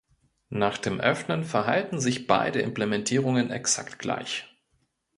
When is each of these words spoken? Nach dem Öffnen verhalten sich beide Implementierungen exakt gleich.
Nach 0.49 0.79
dem 0.79 0.99
Öffnen 0.99 1.43
verhalten 1.43 1.99
sich 1.99 2.25
beide 2.25 2.59
Implementierungen 2.59 3.51
exakt 3.51 3.99
gleich. 3.99 4.47